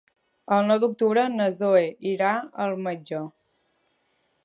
El 0.55 0.63
nou 0.69 0.79
d'octubre 0.83 1.27
na 1.35 1.47
Zoè 1.59 1.85
irà 2.15 2.33
al 2.67 2.77
metge. 2.89 3.25